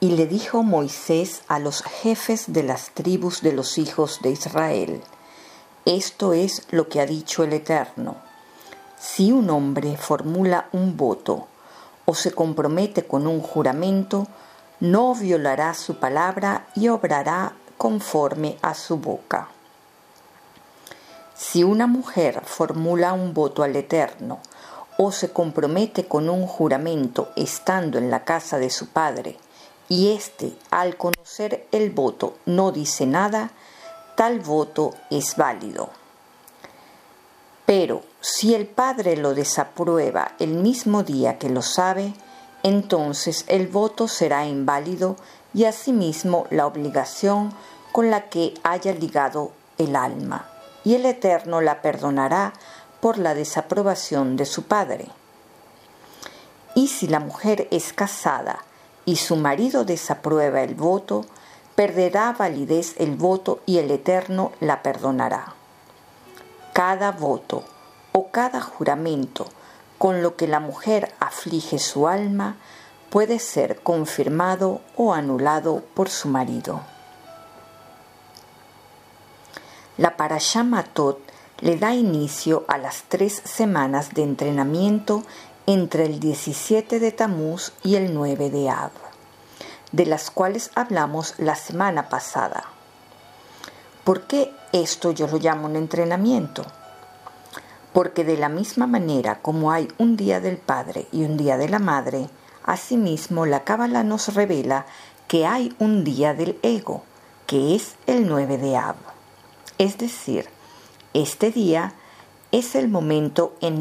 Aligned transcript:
Y 0.00 0.10
le 0.10 0.26
dijo 0.26 0.62
Moisés 0.62 1.42
a 1.48 1.58
los 1.58 1.82
jefes 1.82 2.52
de 2.52 2.62
las 2.62 2.90
tribus 2.90 3.40
de 3.40 3.52
los 3.52 3.78
hijos 3.78 4.20
de 4.22 4.30
Israel, 4.30 5.02
esto 5.84 6.32
es 6.32 6.66
lo 6.70 6.88
que 6.88 7.00
ha 7.00 7.06
dicho 7.06 7.44
el 7.44 7.52
Eterno. 7.52 8.16
Si 8.98 9.30
un 9.30 9.48
hombre 9.50 9.96
formula 9.96 10.68
un 10.72 10.96
voto 10.96 11.46
o 12.04 12.14
se 12.14 12.32
compromete 12.32 13.06
con 13.06 13.28
un 13.28 13.40
juramento, 13.40 14.26
no 14.80 15.14
violará 15.14 15.74
su 15.74 16.00
palabra 16.00 16.66
y 16.74 16.88
obrará 16.88 17.52
conforme 17.78 18.58
a 18.62 18.74
su 18.74 18.96
boca. 18.96 19.48
Si 21.36 21.62
una 21.62 21.86
mujer 21.86 22.42
formula 22.44 23.12
un 23.12 23.32
voto 23.32 23.62
al 23.62 23.76
Eterno 23.76 24.40
o 24.98 25.12
se 25.12 25.30
compromete 25.30 26.06
con 26.06 26.28
un 26.28 26.46
juramento 26.46 27.30
estando 27.36 27.98
en 27.98 28.10
la 28.10 28.24
casa 28.24 28.58
de 28.58 28.70
su 28.70 28.88
padre, 28.88 29.36
y 29.88 30.12
éste 30.12 30.52
al 30.70 30.96
conocer 30.96 31.66
el 31.72 31.90
voto 31.90 32.36
no 32.46 32.72
dice 32.72 33.06
nada, 33.06 33.50
tal 34.16 34.40
voto 34.40 34.94
es 35.10 35.36
válido. 35.36 35.90
Pero 37.66 38.02
si 38.20 38.54
el 38.54 38.66
padre 38.66 39.16
lo 39.16 39.34
desaprueba 39.34 40.32
el 40.38 40.54
mismo 40.54 41.02
día 41.02 41.38
que 41.38 41.50
lo 41.50 41.62
sabe, 41.62 42.14
entonces 42.62 43.44
el 43.48 43.68
voto 43.68 44.08
será 44.08 44.46
inválido 44.46 45.16
y 45.52 45.64
asimismo 45.64 46.46
la 46.50 46.66
obligación 46.66 47.52
con 47.92 48.10
la 48.10 48.28
que 48.28 48.54
haya 48.62 48.92
ligado 48.92 49.52
el 49.78 49.96
alma, 49.96 50.48
y 50.84 50.94
el 50.94 51.06
Eterno 51.06 51.60
la 51.60 51.82
perdonará 51.82 52.52
por 53.06 53.18
la 53.18 53.34
desaprobación 53.34 54.36
de 54.36 54.44
su 54.44 54.64
padre. 54.64 55.06
Y 56.74 56.88
si 56.88 57.06
la 57.06 57.20
mujer 57.20 57.68
es 57.70 57.92
casada 57.92 58.64
y 59.04 59.14
su 59.14 59.36
marido 59.36 59.84
desaprueba 59.84 60.62
el 60.62 60.74
voto, 60.74 61.24
perderá 61.76 62.32
validez 62.32 62.96
el 62.98 63.14
voto 63.14 63.60
y 63.64 63.78
el 63.78 63.92
Eterno 63.92 64.50
la 64.58 64.82
perdonará. 64.82 65.54
Cada 66.72 67.12
voto 67.12 67.62
o 68.10 68.32
cada 68.32 68.60
juramento 68.60 69.46
con 69.98 70.20
lo 70.20 70.34
que 70.34 70.48
la 70.48 70.58
mujer 70.58 71.14
aflige 71.20 71.78
su 71.78 72.08
alma 72.08 72.56
puede 73.08 73.38
ser 73.38 73.84
confirmado 73.84 74.80
o 74.96 75.14
anulado 75.14 75.84
por 75.94 76.10
su 76.10 76.26
marido. 76.26 76.80
La 79.96 80.16
Parashá 80.16 80.64
Matot 80.64 81.35
le 81.60 81.76
da 81.76 81.94
inicio 81.94 82.64
a 82.68 82.76
las 82.76 83.04
tres 83.08 83.40
semanas 83.44 84.12
de 84.12 84.22
entrenamiento 84.22 85.22
entre 85.66 86.04
el 86.04 86.20
17 86.20 87.00
de 87.00 87.12
Tamuz 87.12 87.72
y 87.82 87.96
el 87.96 88.12
9 88.12 88.50
de 88.50 88.68
Ab, 88.68 88.92
de 89.90 90.06
las 90.06 90.30
cuales 90.30 90.70
hablamos 90.74 91.34
la 91.38 91.56
semana 91.56 92.08
pasada. 92.08 92.64
¿Por 94.04 94.22
qué 94.26 94.52
esto 94.72 95.10
yo 95.12 95.26
lo 95.26 95.38
llamo 95.38 95.66
un 95.66 95.76
entrenamiento? 95.76 96.64
Porque 97.92 98.22
de 98.22 98.36
la 98.36 98.48
misma 98.48 98.86
manera 98.86 99.40
como 99.40 99.72
hay 99.72 99.88
un 99.98 100.16
día 100.16 100.40
del 100.40 100.58
Padre 100.58 101.08
y 101.10 101.24
un 101.24 101.36
día 101.36 101.56
de 101.56 101.68
la 101.68 101.78
Madre, 101.78 102.28
asimismo 102.64 103.46
la 103.46 103.64
Cábala 103.64 104.04
nos 104.04 104.34
revela 104.34 104.86
que 105.26 105.46
hay 105.46 105.74
un 105.78 106.04
día 106.04 106.34
del 106.34 106.58
ego, 106.62 107.02
que 107.46 107.74
es 107.74 107.96
el 108.06 108.28
9 108.28 108.58
de 108.58 108.76
Ab. 108.76 108.96
Es 109.78 109.98
decir, 109.98 110.48
este 111.16 111.50
día 111.50 111.94
es 112.52 112.74
el 112.74 112.88
momento 112.88 113.56
en 113.62 113.80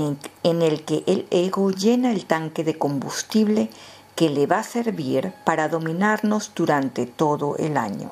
el, 0.62 0.86
que 0.86 1.04
el 1.06 1.28
ego 1.32 1.72
llena 1.72 2.12
el 2.12 2.26
tanque 2.26 2.64
de 2.64 2.78
combustible 2.78 3.70
que 4.16 4.30
le 4.30 4.48
va 4.48 4.60
a 4.60 4.64
servir 4.64 5.34
para 5.44 5.68
dominarnos 5.68 6.54
durante 6.56 7.06
todo 7.06 7.58
el 7.58 7.76
año. 7.76 8.12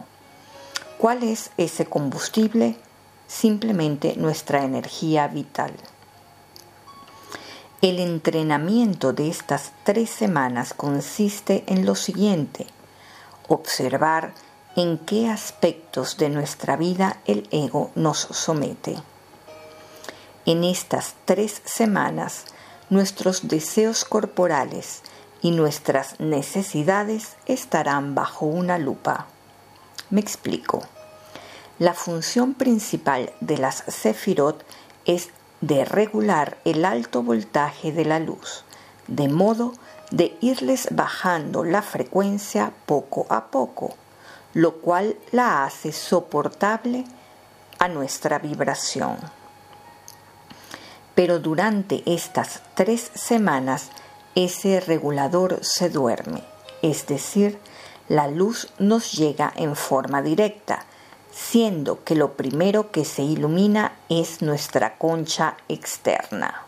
¿Cuál 0.97 1.23
es 1.23 1.51
ese 1.55 1.85
combustible? 1.85 2.77
Simplemente 3.27 4.15
nuestra 4.17 4.65
energía 4.65 5.29
vital. 5.29 5.73
El 7.81 7.99
entrenamiento 7.99 9.13
de 9.13 9.29
estas 9.29 9.71
tres 9.85 10.09
semanas 10.09 10.73
consiste 10.73 11.63
en 11.67 11.85
lo 11.85 11.95
siguiente, 11.95 12.67
observar 13.47 14.33
en 14.75 14.97
qué 14.97 15.29
aspectos 15.29 16.17
de 16.17 16.29
nuestra 16.29 16.75
vida 16.75 17.21
el 17.25 17.47
ego 17.51 17.91
nos 17.95 18.17
somete. 18.17 18.97
En 20.45 20.65
estas 20.65 21.15
tres 21.23 21.61
semanas, 21.63 22.43
nuestros 22.89 23.47
deseos 23.47 24.03
corporales 24.03 25.01
y 25.41 25.51
nuestras 25.51 26.19
necesidades 26.19 27.37
estarán 27.45 28.13
bajo 28.13 28.45
una 28.45 28.77
lupa. 28.77 29.27
Me 30.09 30.19
explico. 30.19 30.81
La 31.79 31.93
función 31.93 32.55
principal 32.55 33.31
de 33.39 33.57
las 33.57 33.85
Sefirot 33.87 34.65
es 35.05 35.29
de 35.61 35.85
regular 35.85 36.57
el 36.65 36.83
alto 36.83 37.23
voltaje 37.23 37.93
de 37.93 38.03
la 38.03 38.19
luz, 38.19 38.65
de 39.07 39.29
modo 39.29 39.71
de 40.11 40.37
irles 40.41 40.89
bajando 40.91 41.63
la 41.63 41.81
frecuencia 41.81 42.73
poco 42.85 43.27
a 43.29 43.45
poco, 43.45 43.95
lo 44.53 44.81
cual 44.81 45.15
la 45.31 45.63
hace 45.63 45.93
soportable 45.93 47.05
a 47.79 47.87
nuestra 47.87 48.39
vibración 48.39 49.19
pero 51.15 51.39
durante 51.39 52.03
estas 52.05 52.61
tres 52.75 53.11
semanas 53.13 53.89
ese 54.35 54.79
regulador 54.79 55.59
se 55.61 55.89
duerme, 55.89 56.43
es 56.81 57.05
decir, 57.05 57.59
la 58.09 58.27
luz 58.27 58.73
nos 58.79 59.13
llega 59.13 59.53
en 59.55 59.75
forma 59.75 60.21
directa, 60.21 60.85
siendo 61.31 62.03
que 62.03 62.15
lo 62.15 62.33
primero 62.33 62.91
que 62.91 63.05
se 63.05 63.23
ilumina 63.23 63.93
es 64.09 64.41
nuestra 64.41 64.97
concha 64.97 65.57
externa. 65.69 66.63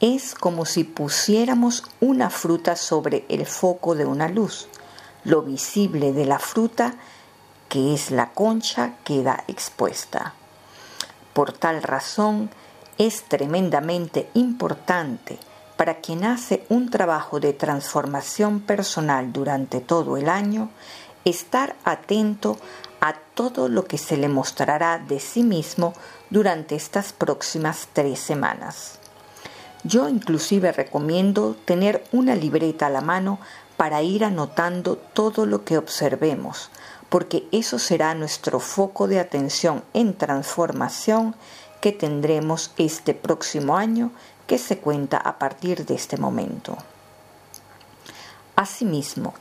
Es 0.00 0.34
como 0.34 0.66
si 0.66 0.84
pusiéramos 0.84 1.84
una 2.00 2.30
fruta 2.30 2.76
sobre 2.76 3.24
el 3.28 3.46
foco 3.46 3.94
de 3.94 4.06
una 4.06 4.28
luz. 4.28 4.68
Lo 5.24 5.42
visible 5.42 6.12
de 6.12 6.26
la 6.26 6.38
fruta, 6.38 6.94
que 7.68 7.94
es 7.94 8.10
la 8.10 8.30
concha, 8.30 8.94
queda 9.04 9.44
expuesta. 9.46 10.34
Por 11.32 11.52
tal 11.52 11.82
razón, 11.82 12.50
es 13.00 13.22
tremendamente 13.22 14.28
importante 14.34 15.38
para 15.78 16.02
quien 16.02 16.22
hace 16.22 16.66
un 16.68 16.90
trabajo 16.90 17.40
de 17.40 17.54
transformación 17.54 18.60
personal 18.60 19.32
durante 19.32 19.80
todo 19.80 20.18
el 20.18 20.28
año 20.28 20.68
estar 21.24 21.76
atento 21.84 22.58
a 23.00 23.14
todo 23.14 23.70
lo 23.70 23.86
que 23.86 23.96
se 23.96 24.18
le 24.18 24.28
mostrará 24.28 24.98
de 24.98 25.18
sí 25.18 25.42
mismo 25.42 25.94
durante 26.28 26.74
estas 26.74 27.14
próximas 27.14 27.88
tres 27.94 28.18
semanas. 28.18 28.98
Yo 29.82 30.10
inclusive 30.10 30.70
recomiendo 30.70 31.56
tener 31.64 32.04
una 32.12 32.34
libreta 32.34 32.88
a 32.88 32.90
la 32.90 33.00
mano 33.00 33.38
para 33.78 34.02
ir 34.02 34.26
anotando 34.26 34.98
todo 34.98 35.46
lo 35.46 35.64
que 35.64 35.78
observemos, 35.78 36.70
porque 37.08 37.48
eso 37.50 37.78
será 37.78 38.14
nuestro 38.14 38.60
foco 38.60 39.08
de 39.08 39.20
atención 39.20 39.84
en 39.94 40.12
transformación 40.12 41.34
que 41.80 41.92
tendremos 41.92 42.72
este 42.76 43.14
próximo 43.14 43.76
año 43.76 44.10
que 44.46 44.58
se 44.58 44.78
cuenta 44.78 45.16
a 45.16 45.38
partir 45.38 45.86
de 45.86 45.94
este 45.94 46.16
momento. 46.16 46.76
Asimismo, 48.56 49.34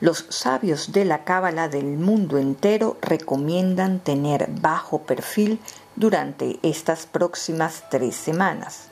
los 0.00 0.26
sabios 0.28 0.92
de 0.92 1.04
la 1.04 1.24
cábala 1.24 1.68
del 1.68 1.96
mundo 1.96 2.38
entero 2.38 2.98
recomiendan 3.00 4.00
tener 4.00 4.48
bajo 4.60 5.02
perfil 5.02 5.60
durante 5.96 6.58
estas 6.62 7.06
próximas 7.06 7.84
tres 7.90 8.16
semanas, 8.16 8.88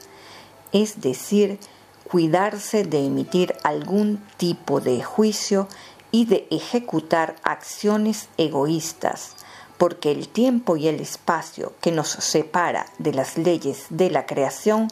es 0.73 1.00
decir, 1.00 1.59
cuidarse 2.05 2.85
de 2.85 3.05
emitir 3.05 3.56
algún 3.65 4.23
tipo 4.37 4.81
de 4.81 5.03
juicio 5.03 5.69
y 6.11 6.26
de 6.26 6.47
ejecutar 6.50 7.35
acciones 7.43 8.29
egoístas, 8.37 9.35
porque 9.82 10.12
el 10.12 10.29
tiempo 10.29 10.76
y 10.76 10.87
el 10.87 11.00
espacio 11.00 11.73
que 11.81 11.90
nos 11.90 12.06
separa 12.08 12.87
de 12.99 13.12
las 13.12 13.37
leyes 13.37 13.87
de 13.90 14.11
la 14.11 14.26
creación 14.26 14.87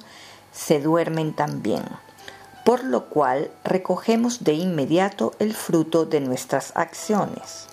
se 0.50 0.80
duermen 0.80 1.32
también, 1.32 1.84
por 2.64 2.82
lo 2.82 3.08
cual 3.08 3.52
recogemos 3.62 4.42
de 4.42 4.54
inmediato 4.54 5.32
el 5.38 5.54
fruto 5.54 6.06
de 6.06 6.18
nuestras 6.18 6.72
acciones. 6.74 7.68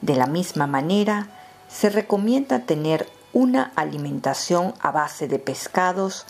De 0.00 0.14
la 0.14 0.28
misma 0.28 0.68
manera, 0.68 1.30
se 1.68 1.90
recomienda 1.90 2.60
tener 2.60 3.08
una 3.32 3.72
alimentación 3.74 4.74
a 4.78 4.92
base 4.92 5.26
de 5.26 5.40
pescados, 5.40 6.26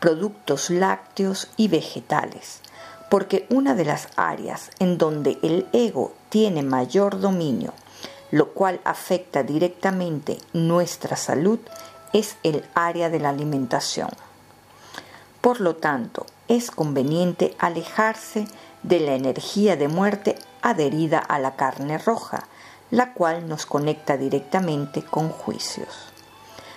productos 0.00 0.68
lácteos 0.68 1.48
y 1.56 1.68
vegetales, 1.68 2.58
porque 3.08 3.46
una 3.50 3.76
de 3.76 3.84
las 3.84 4.08
áreas 4.16 4.72
en 4.80 4.98
donde 4.98 5.38
el 5.44 5.68
ego 5.72 6.12
tiene 6.28 6.64
mayor 6.64 7.20
dominio 7.20 7.72
lo 8.32 8.48
cual 8.48 8.80
afecta 8.82 9.44
directamente 9.44 10.38
nuestra 10.52 11.16
salud, 11.16 11.60
es 12.12 12.36
el 12.42 12.64
área 12.74 13.10
de 13.10 13.20
la 13.20 13.28
alimentación. 13.28 14.08
Por 15.42 15.60
lo 15.60 15.76
tanto, 15.76 16.26
es 16.48 16.70
conveniente 16.70 17.54
alejarse 17.58 18.48
de 18.82 19.00
la 19.00 19.14
energía 19.14 19.76
de 19.76 19.88
muerte 19.88 20.36
adherida 20.62 21.18
a 21.18 21.38
la 21.38 21.56
carne 21.56 21.98
roja, 21.98 22.48
la 22.90 23.12
cual 23.12 23.48
nos 23.48 23.66
conecta 23.66 24.16
directamente 24.16 25.02
con 25.02 25.28
juicios. 25.28 26.12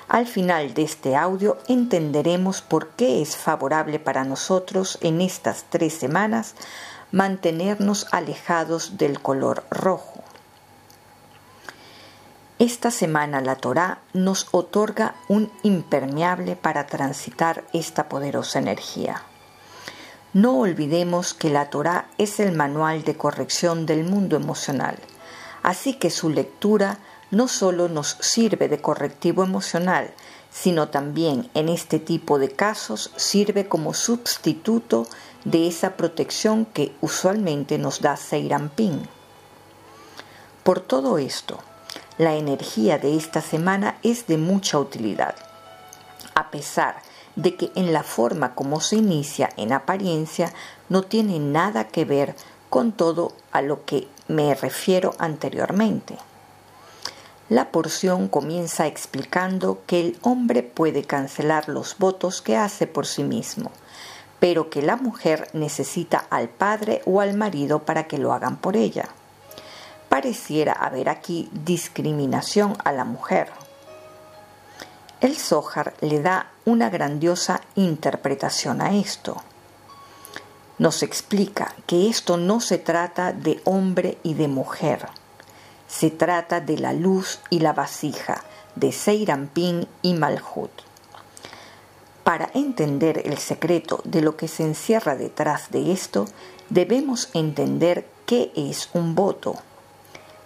Al 0.10 0.28
final 0.28 0.74
de 0.74 0.84
este 0.84 1.16
audio 1.16 1.58
entenderemos 1.68 2.62
por 2.62 2.90
qué 2.90 3.22
es 3.22 3.38
favorable 3.38 3.98
para 4.00 4.26
nosotros 4.26 4.98
en 5.02 5.22
estas 5.22 5.64
tres 5.70 5.94
semanas 5.94 6.54
mantenernos 7.12 8.08
alejados 8.12 8.98
del 8.98 9.22
color 9.22 9.64
rojo. 9.72 10.25
Esta 12.58 12.90
semana 12.90 13.42
la 13.42 13.58
Torá 13.58 14.00
nos 14.14 14.48
otorga 14.52 15.16
un 15.28 15.52
impermeable 15.64 16.56
para 16.56 16.88
transitar 16.88 17.66
esta 17.74 18.08
poderosa 18.08 18.60
energía. 18.60 19.24
No 20.32 20.60
olvidemos 20.60 21.34
que 21.34 21.50
la 21.50 21.70
Torá 21.70 22.08
es 22.18 22.40
el 22.40 22.56
manual 22.56 23.04
de 23.04 23.18
corrección 23.18 23.86
del 23.86 24.06
mundo 24.06 24.38
emocional, 24.38 24.98
así 25.64 25.96
que 25.96 26.10
su 26.10 26.30
lectura 26.30 27.00
no 27.30 27.50
solo 27.50 27.90
nos 27.90 28.16
sirve 28.22 28.70
de 28.70 28.80
correctivo 28.80 29.44
emocional, 29.44 30.14
sino 30.50 30.88
también 30.88 31.50
en 31.56 31.68
este 31.68 32.00
tipo 32.00 32.40
de 32.40 32.52
casos 32.52 33.12
sirve 33.18 33.68
como 33.68 33.94
sustituto 33.94 35.08
de 35.44 35.68
esa 35.68 35.98
protección 35.98 36.64
que 36.64 36.96
usualmente 37.02 37.78
nos 37.78 38.00
da 38.00 38.16
Seirampin. 38.16 39.10
Por 40.64 40.80
todo 40.80 41.18
esto, 41.18 41.60
la 42.18 42.36
energía 42.36 42.98
de 42.98 43.18
esta 43.18 43.42
semana 43.42 43.98
es 44.02 44.26
de 44.28 44.38
mucha 44.38 44.80
utilidad, 44.80 45.36
a 46.34 46.50
pesar 46.50 46.96
de 47.36 47.56
que 47.56 47.72
en 47.76 47.92
la 47.92 48.04
forma 48.04 48.56
como 48.56 48.80
se 48.80 48.96
inicia 48.96 49.50
en 49.58 49.74
apariencia 49.74 50.54
no 50.88 51.04
tiene 51.04 51.40
nada 51.40 51.90
que 51.90 52.06
ver 52.06 52.36
con 52.70 52.94
todo 52.94 53.34
a 53.52 53.62
lo 53.62 53.84
que 53.84 54.08
me 54.30 54.56
refiero 54.56 55.14
anteriormente. 55.18 56.18
La 57.50 57.70
porción 57.70 58.30
comienza 58.30 58.88
explicando 58.88 59.82
que 59.86 60.00
el 60.00 60.18
hombre 60.22 60.64
puede 60.64 61.04
cancelar 61.04 61.68
los 61.68 61.98
votos 61.98 62.42
que 62.42 62.56
hace 62.56 62.88
por 62.88 63.06
sí 63.06 63.24
mismo, 63.24 63.72
pero 64.40 64.70
que 64.70 64.82
la 64.82 64.96
mujer 64.96 65.50
necesita 65.52 66.26
al 66.30 66.48
padre 66.48 67.02
o 67.06 67.20
al 67.20 67.36
marido 67.36 67.80
para 67.80 68.08
que 68.08 68.18
lo 68.18 68.34
hagan 68.34 68.56
por 68.56 68.78
ella 68.78 69.10
pareciera 70.10 70.74
haber 70.74 71.10
aquí 71.10 71.50
discriminación 71.52 72.78
a 72.84 72.92
la 72.92 73.06
mujer. 73.06 73.50
El 75.22 75.38
Zohar 75.38 75.94
le 76.02 76.22
da 76.22 76.52
una 76.66 76.90
grandiosa 76.90 77.62
interpretación 77.76 78.82
a 78.82 78.96
esto. 78.96 79.42
Nos 80.78 81.04
explica 81.04 81.74
que 81.88 82.10
esto 82.10 82.38
no 82.38 82.60
se 82.60 82.78
trata 82.78 83.32
de 83.32 83.62
hombre 83.64 84.18
y 84.24 84.34
de 84.34 84.48
mujer, 84.48 85.08
se 85.88 86.12
trata 86.12 86.60
de 86.60 86.78
la 86.78 86.92
luz 86.94 87.40
y 87.50 87.60
la 87.60 87.74
vasija, 87.74 88.44
de 88.76 88.92
Seirampin 88.92 89.88
y 90.02 90.14
Malhut. 90.14 90.72
Para 92.26 92.50
entender 92.54 93.22
el 93.26 93.38
secreto 93.38 94.02
de 94.04 94.22
lo 94.22 94.36
que 94.36 94.48
se 94.48 94.64
encierra 94.64 95.16
detrás 95.16 95.72
de 95.72 95.92
esto, 95.92 96.26
debemos 96.70 97.30
entender 97.34 98.08
qué 98.26 98.52
es 98.56 98.90
un 98.94 99.16
voto. 99.16 99.56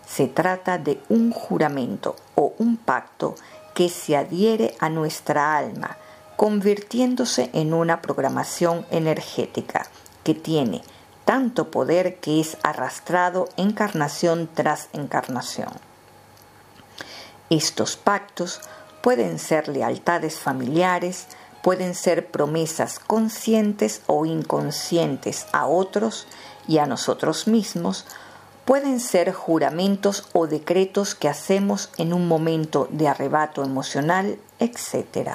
Se 0.10 0.28
trata 0.28 0.78
de 0.78 1.02
un 1.10 1.32
juramento 1.32 2.16
o 2.36 2.54
un 2.58 2.78
pacto 2.78 3.36
que 3.76 3.90
se 3.90 4.18
adhiere 4.18 4.76
a 4.80 4.90
nuestra 4.90 5.58
alma, 5.58 5.98
convirtiéndose 6.36 7.50
en 7.54 7.74
una 7.74 8.02
programación 8.02 8.86
energética 8.92 9.86
que 10.24 10.34
tiene 10.34 10.82
tanto 11.26 11.70
poder 11.70 12.16
que 12.16 12.40
es 12.40 12.58
arrastrado 12.64 13.50
encarnación 13.56 14.50
tras 14.52 14.90
encarnación. 14.94 15.70
Estos 17.52 17.98
pactos 17.98 18.62
pueden 19.04 19.38
ser 19.38 19.68
lealtades 19.68 20.40
familiares, 20.40 21.28
pueden 21.62 21.94
ser 21.94 22.32
promesas 22.32 23.00
conscientes 23.00 24.02
o 24.08 24.26
inconscientes 24.26 25.46
a 25.52 25.68
otros 25.68 26.26
y 26.68 26.80
a 26.80 26.86
nosotros 26.86 27.48
mismos, 27.48 28.06
pueden 28.69 29.00
ser 29.00 29.33
juramentos 29.33 30.30
o 30.31 30.45
decretos 30.45 31.16
que 31.16 31.27
hacemos 31.27 31.89
en 31.98 32.13
un 32.13 32.27
momento 32.27 32.88
de 32.92 33.07
arrebato 33.07 33.63
emocional, 33.63 34.38
etc. 34.60 35.31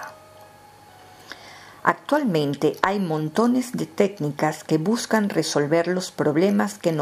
Actualmente 1.83 2.77
hay 2.81 3.01
montones 3.01 3.73
de 3.73 3.87
técnicas 3.87 4.63
que 4.63 4.79
buscan 4.79 5.31
resolver 5.31 5.89
los 5.89 6.13
problemas 6.13 6.79
que, 6.79 6.97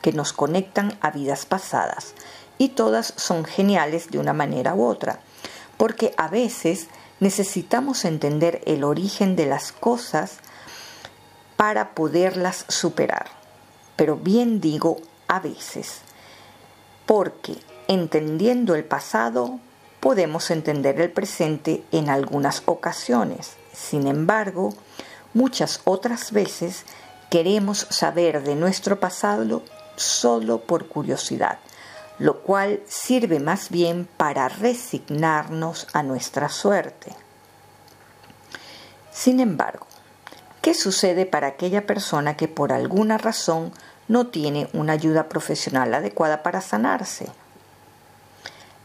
que 0.00 0.12
nos 0.12 0.32
conectan 0.32 0.96
a 1.00 1.10
vidas 1.10 1.44
pasadas 1.44 2.14
y 2.56 2.68
todas 2.68 3.12
son 3.16 3.44
geniales 3.44 4.12
de 4.12 4.20
una 4.20 4.32
manera 4.32 4.76
u 4.76 4.84
otra, 4.84 5.18
porque 5.76 6.14
a 6.16 6.28
veces 6.28 6.86
necesitamos 7.18 8.04
entender 8.04 8.60
el 8.66 8.84
origen 8.84 9.34
de 9.34 9.46
las 9.46 9.72
cosas 9.72 10.36
para 11.56 11.96
poderlas 11.96 12.64
superar. 12.68 13.26
Pero 13.96 14.14
bien 14.14 14.60
digo 14.60 14.98
a 15.34 15.40
veces, 15.40 16.00
porque 17.06 17.56
entendiendo 17.88 18.74
el 18.74 18.84
pasado 18.84 19.58
podemos 20.00 20.50
entender 20.50 21.00
el 21.00 21.10
presente 21.10 21.82
en 21.90 22.08
algunas 22.08 22.62
ocasiones. 22.66 23.56
Sin 23.72 24.06
embargo, 24.06 24.74
muchas 25.32 25.80
otras 25.84 26.30
veces 26.30 26.84
queremos 27.30 27.86
saber 27.90 28.42
de 28.42 28.54
nuestro 28.54 29.00
pasado 29.00 29.62
solo 29.96 30.60
por 30.60 30.88
curiosidad, 30.88 31.58
lo 32.18 32.42
cual 32.42 32.80
sirve 32.86 33.40
más 33.40 33.70
bien 33.70 34.08
para 34.16 34.48
resignarnos 34.48 35.88
a 35.92 36.02
nuestra 36.02 36.48
suerte. 36.48 37.12
Sin 39.10 39.40
embargo, 39.40 39.86
¿qué 40.60 40.74
sucede 40.74 41.26
para 41.26 41.48
aquella 41.48 41.86
persona 41.86 42.36
que 42.36 42.46
por 42.46 42.72
alguna 42.72 43.16
razón 43.18 43.72
no 44.08 44.26
tiene 44.26 44.68
una 44.72 44.92
ayuda 44.92 45.28
profesional 45.28 45.92
adecuada 45.94 46.42
para 46.42 46.60
sanarse. 46.60 47.28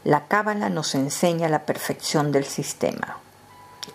La 0.04 0.26
cábala 0.26 0.70
nos 0.70 0.94
enseña 0.94 1.48
la 1.48 1.66
perfección 1.66 2.32
del 2.32 2.44
sistema. 2.44 3.18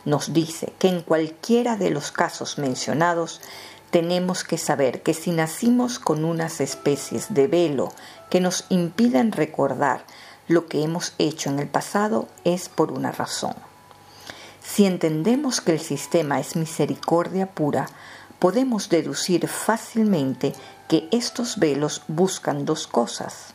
Nos 0.03 0.33
dice 0.33 0.73
que 0.77 0.87
en 0.87 1.01
cualquiera 1.01 1.77
de 1.77 1.89
los 1.89 2.11
casos 2.11 2.57
mencionados 2.57 3.41
tenemos 3.89 4.43
que 4.43 4.57
saber 4.57 5.01
que 5.01 5.13
si 5.13 5.31
nacimos 5.31 5.99
con 5.99 6.25
unas 6.25 6.61
especies 6.61 7.33
de 7.33 7.47
velo 7.47 7.91
que 8.29 8.39
nos 8.39 8.65
impiden 8.69 9.31
recordar 9.31 10.03
lo 10.47 10.67
que 10.67 10.83
hemos 10.83 11.13
hecho 11.17 11.49
en 11.49 11.59
el 11.59 11.67
pasado 11.67 12.27
es 12.43 12.69
por 12.69 12.91
una 12.91 13.11
razón. 13.11 13.55
Si 14.61 14.85
entendemos 14.85 15.61
que 15.61 15.71
el 15.71 15.79
sistema 15.79 16.39
es 16.39 16.55
misericordia 16.55 17.47
pura, 17.47 17.87
podemos 18.39 18.89
deducir 18.89 19.47
fácilmente 19.47 20.53
que 20.87 21.07
estos 21.11 21.57
velos 21.57 22.03
buscan 22.07 22.65
dos 22.65 22.87
cosas, 22.87 23.53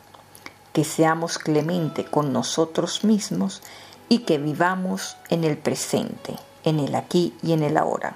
que 0.73 0.85
seamos 0.85 1.39
clemente 1.39 2.05
con 2.05 2.33
nosotros 2.33 3.05
mismos 3.05 3.63
y 4.09 4.21
que 4.21 4.39
vivamos 4.39 5.17
en 5.29 5.45
el 5.45 5.57
presente, 5.57 6.37
en 6.65 6.81
el 6.81 6.95
aquí 6.95 7.35
y 7.43 7.53
en 7.53 7.63
el 7.63 7.77
ahora. 7.77 8.15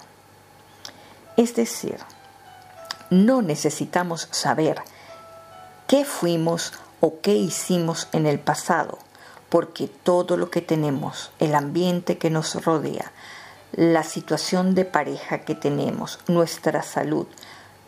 Es 1.37 1.55
decir, 1.55 1.99
no 3.11 3.43
necesitamos 3.43 4.29
saber 4.31 4.81
qué 5.87 6.05
fuimos 6.05 6.73
o 7.01 7.21
qué 7.21 7.35
hicimos 7.35 8.09
en 8.13 8.27
el 8.27 8.41
pasado, 8.41 8.99
porque 9.49 9.89
todo 9.89 10.37
lo 10.37 10.51
que 10.51 10.61
tenemos, 10.61 11.31
el 11.39 11.55
ambiente 11.55 12.19
que 12.19 12.31
nos 12.31 12.65
rodea, 12.65 13.13
la 13.73 14.05
situación 14.05 14.75
de 14.75 14.85
pareja 14.85 15.45
que 15.45 15.55
tenemos, 15.55 16.19
nuestra 16.29 16.83
salud, 16.83 17.27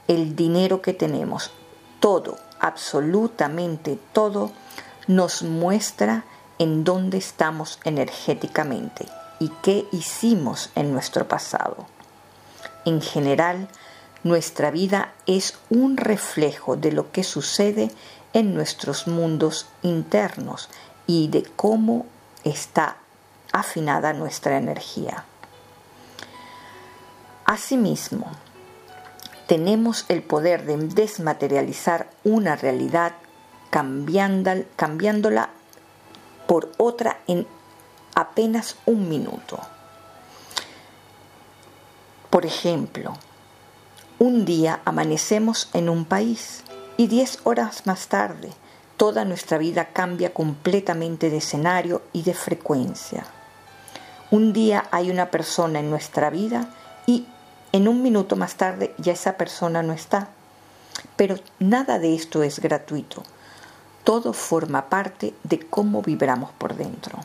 el 0.09 0.37
dinero 0.37 0.83
que 0.83 0.93
tenemos, 0.93 1.51
todo, 2.01 2.39
absolutamente 2.61 3.99
todo, 4.13 4.53
nos 5.07 5.43
muestra 5.43 6.25
en 6.59 6.85
dónde 6.85 7.19
estamos 7.19 7.79
energéticamente 7.85 9.07
y 9.39 9.51
qué 9.63 9.87
hicimos 9.93 10.71
en 10.75 10.93
nuestro 10.93 11.29
pasado. 11.29 11.87
En 12.85 13.01
general, 13.01 13.69
nuestra 14.23 14.71
vida 14.71 15.13
es 15.27 15.59
un 15.71 15.97
reflejo 15.97 16.77
de 16.77 16.93
lo 16.93 17.13
que 17.13 17.25
sucede 17.25 17.91
en 18.33 18.55
nuestros 18.55 19.07
mundos 19.07 19.67
internos 19.83 20.69
y 21.07 21.29
de 21.29 21.43
cómo 21.43 22.07
está 22.45 22.97
afinada 23.53 24.13
nuestra 24.13 24.57
energía. 24.57 25.25
Asimismo, 27.45 28.31
tenemos 29.47 30.05
el 30.09 30.23
poder 30.23 30.65
de 30.65 30.77
desmaterializar 30.77 32.11
una 32.25 32.57
realidad 32.57 33.13
cambiándola 33.71 35.51
por 36.47 36.73
otra 36.79 37.21
en 37.27 37.47
apenas 38.15 38.77
un 38.87 39.09
minuto. 39.09 39.61
Por 42.31 42.47
ejemplo, 42.47 43.15
Un 44.19 44.47
día 44.47 44.81
amanecemos 44.87 45.69
en 45.75 45.91
un 45.91 46.07
país 46.07 46.65
y 46.97 47.07
diez 47.07 47.39
horas 47.45 47.87
más 47.87 48.09
tarde 48.09 48.51
toda 48.97 49.27
nuestra 49.27 49.59
vida 49.59 49.89
cambia 49.93 50.33
completamente 50.33 51.29
de 51.29 51.37
escenario 51.37 52.03
y 52.15 52.23
de 52.23 52.33
frecuencia. 52.33 53.27
Un 54.31 54.53
día 54.53 54.87
hay 54.91 55.11
una 55.11 55.31
persona 55.31 55.81
en 55.81 55.91
nuestra 55.91 56.31
vida 56.31 56.71
y 57.07 57.27
en 57.77 57.89
un 57.89 58.03
minuto 58.03 58.37
más 58.37 58.57
tarde 58.57 58.95
ya 58.99 59.13
esa 59.13 59.37
persona 59.37 59.83
no 59.83 59.93
está. 59.93 60.29
Pero 61.17 61.37
nada 61.59 61.99
de 61.99 62.15
esto 62.15 62.43
es 62.43 62.59
gratuito. 62.59 63.23
Todo 64.05 64.33
forma 64.33 64.89
parte 64.89 65.35
de 65.45 65.61
cómo 65.61 66.03
vibramos 66.03 66.51
por 66.53 66.75
dentro. 66.75 67.19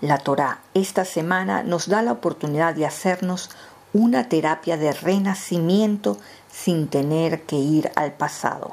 La 0.00 0.18
Torá 0.18 0.60
esta 0.74 1.04
semana 1.04 1.62
nos 1.62 1.88
da 1.88 2.02
la 2.02 2.12
oportunidad 2.12 2.74
de 2.74 2.86
hacernos 2.86 3.50
una 3.92 4.28
terapia 4.28 4.76
de 4.76 4.92
renacimiento 4.92 6.18
sin 6.50 6.88
tener 6.88 7.42
que 7.42 7.56
ir 7.56 7.90
al 7.96 8.12
pasado. 8.12 8.72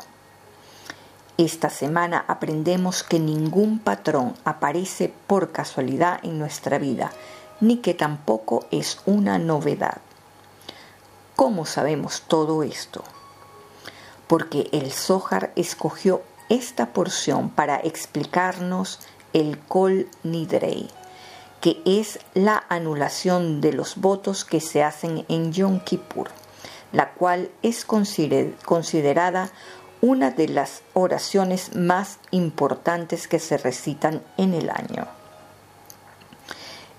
Esta 1.38 1.70
semana 1.70 2.26
aprendemos 2.28 3.04
que 3.04 3.20
ningún 3.20 3.80
patrón 3.80 4.36
aparece 4.44 5.14
por 5.28 5.52
casualidad 5.52 6.20
en 6.24 6.38
nuestra 6.38 6.78
vida, 6.78 7.12
ni 7.62 7.78
que 7.78 7.94
tampoco 7.94 8.66
es 8.72 9.00
una 9.06 9.40
novedad. 9.40 10.02
¿Cómo 11.36 11.66
sabemos 11.66 12.24
todo 12.28 12.64
esto? 12.64 13.04
Porque 14.28 14.68
el 14.72 14.92
Zohar 14.92 15.54
escogió 15.56 16.22
esta 16.50 16.94
porción 16.94 17.50
para 17.50 17.78
explicarnos 17.78 19.00
el 19.34 19.58
Kol 19.58 20.10
Nidrei, 20.24 20.90
que 21.62 21.82
es 21.86 22.20
la 22.34 22.64
anulación 22.68 23.62
de 23.62 23.74
los 23.74 23.96
votos 23.96 24.44
que 24.44 24.60
se 24.60 24.84
hacen 24.84 25.26
en 25.30 25.54
Yom 25.54 25.80
Kippur, 25.80 26.30
la 26.92 27.14
cual 27.14 27.50
es 27.62 27.86
considerada 27.86 29.50
una 30.02 30.32
de 30.32 30.48
las 30.48 30.82
oraciones 30.94 31.76
más 31.76 32.20
importantes 32.32 33.28
que 33.28 33.40
se 33.40 33.58
recitan 33.58 34.22
en 34.38 34.54
el 34.54 34.70
año. 34.70 35.21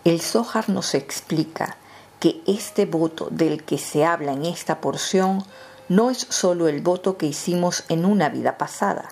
El 0.04 0.20
Zohar 0.20 0.68
nos 0.68 0.94
explica 0.94 1.76
que 2.18 2.40
este 2.46 2.86
voto 2.86 3.28
del 3.30 3.62
que 3.62 3.78
se 3.78 4.04
habla 4.04 4.32
en 4.32 4.44
esta 4.44 4.80
porción 4.80 5.44
no 5.88 6.10
es 6.10 6.26
solo 6.28 6.66
el 6.66 6.80
voto 6.80 7.16
que 7.16 7.26
hicimos 7.26 7.84
en 7.88 8.04
una 8.04 8.28
vida 8.28 8.58
pasada, 8.58 9.10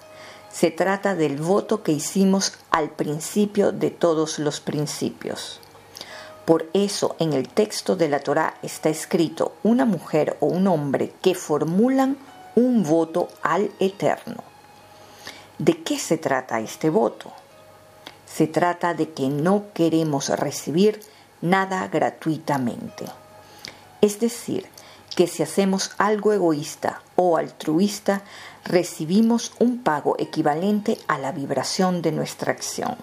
se 0.51 0.73
trata 0.73 1.15
del 1.15 1.37
voto 1.37 1.85
que 1.85 1.93
hicimos 1.93 2.55
al 2.71 2.91
principio 2.91 3.71
de 3.71 3.91
todos 3.91 4.41
los 4.41 4.61
principios. 4.61 5.61
Por 6.45 6.69
eso 6.73 7.15
en 7.21 7.35
el 7.35 7.49
texto 7.49 7.95
de 7.95 8.09
la 8.09 8.19
Torá 8.19 8.55
está 8.63 8.89
escrito 8.89 9.53
una 9.63 9.85
mujer 9.85 10.37
o 10.41 10.47
un 10.47 10.67
hombre 10.67 11.13
que 11.23 11.37
formulan 11.37 12.17
un 12.57 12.83
voto 12.83 13.29
al 13.43 13.71
Eterno. 13.79 14.43
¿De 15.59 15.85
qué 15.85 15.99
se 16.01 16.19
trata 16.19 16.59
este 16.59 16.91
voto? 16.91 17.33
Se 18.33 18.47
trata 18.47 18.95
de 18.95 19.11
que 19.11 19.29
no 19.29 19.65
queremos 19.75 20.29
recibir 20.29 21.01
nada 21.41 21.89
gratuitamente. 21.89 23.07
Es 24.01 24.21
decir, 24.21 24.67
que 25.17 25.27
si 25.27 25.43
hacemos 25.43 25.93
algo 25.99 26.33
egoísta 26.33 27.03
o 27.17 27.37
altruista, 27.37 28.23
recibimos 28.65 29.53
un 29.59 29.83
pago 29.83 30.15
equivalente 30.19 30.99
a 31.09 31.19
la 31.19 31.33
vibración 31.33 32.03
de 32.03 32.13
nuestra 32.13 32.53
acción. 32.53 32.97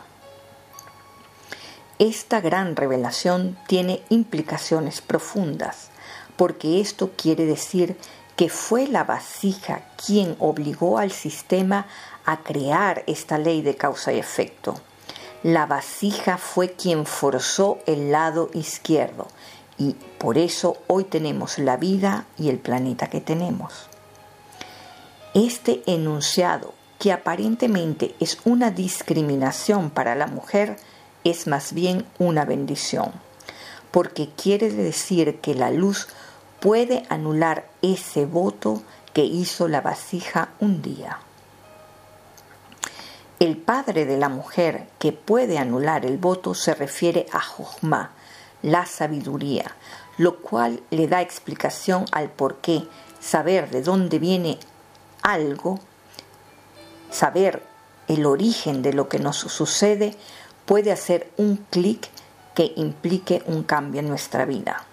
Esta 1.99 2.41
gran 2.41 2.75
revelación 2.75 3.57
tiene 3.67 4.03
implicaciones 4.09 5.01
profundas, 5.01 5.89
porque 6.35 6.79
esto 6.79 7.11
quiere 7.17 7.45
decir 7.45 7.97
que 8.35 8.49
fue 8.49 8.87
la 8.87 9.03
vasija 9.03 9.81
quien 10.05 10.35
obligó 10.39 10.99
al 10.99 11.11
sistema 11.11 11.87
a 12.23 12.43
crear 12.43 13.03
esta 13.07 13.39
ley 13.39 13.63
de 13.63 13.75
causa 13.75 14.13
y 14.13 14.19
efecto. 14.19 14.79
La 15.47 15.65
vasija 15.65 16.37
fue 16.37 16.73
quien 16.73 17.05
forzó 17.05 17.79
el 17.85 18.11
lado 18.11 18.49
izquierdo 18.53 19.27
y 19.77 19.95
por 20.17 20.37
eso 20.37 20.75
hoy 20.87 21.05
tenemos 21.05 21.57
la 21.57 21.77
vida 21.77 22.25
y 22.37 22.49
el 22.49 22.59
planeta 22.59 23.07
que 23.07 23.21
tenemos. 23.21 23.87
Este 25.33 25.83
enunciado, 25.85 26.73
que 26.99 27.13
aparentemente 27.13 28.13
es 28.19 28.39
una 28.43 28.71
discriminación 28.71 29.89
para 29.89 30.15
la 30.15 30.27
mujer, 30.27 30.75
es 31.23 31.47
más 31.47 31.71
bien 31.71 32.05
una 32.19 32.43
bendición, 32.43 33.13
porque 33.91 34.27
quiere 34.35 34.69
decir 34.69 35.39
que 35.39 35.55
la 35.55 35.71
luz 35.71 36.09
puede 36.59 37.03
anular 37.07 37.69
ese 37.81 38.25
voto 38.25 38.81
que 39.13 39.23
hizo 39.23 39.69
la 39.69 39.79
vasija 39.79 40.49
un 40.59 40.81
día. 40.81 41.19
El 43.39 43.57
padre 43.57 44.05
de 44.05 44.17
la 44.17 44.29
mujer 44.29 44.87
que 44.97 45.11
puede 45.11 45.59
anular 45.59 46.05
el 46.07 46.17
voto 46.17 46.55
se 46.55 46.73
refiere 46.73 47.27
a 47.31 47.39
Jochma, 47.39 48.09
la 48.63 48.87
sabiduría, 48.87 49.75
lo 50.17 50.39
cual 50.39 50.81
le 50.89 51.07
da 51.07 51.21
explicación 51.21 52.05
al 52.11 52.31
por 52.31 52.55
qué 52.57 52.87
saber 53.19 53.69
de 53.69 53.83
dónde 53.83 54.17
viene 54.17 54.57
algo, 55.21 55.79
saber 57.11 57.61
el 58.07 58.25
origen 58.25 58.81
de 58.81 58.93
lo 58.93 59.07
que 59.07 59.19
nos 59.19 59.37
sucede, 59.37 60.15
puede 60.65 60.91
hacer 60.91 61.31
un 61.37 61.57
clic 61.69 62.09
que 62.55 62.73
implique 62.75 63.43
un 63.45 63.61
cambio 63.61 63.99
en 63.99 64.09
nuestra 64.09 64.45
vida. 64.45 64.83